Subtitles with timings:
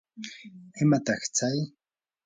[0.81, 1.57] ¿imataq tsay?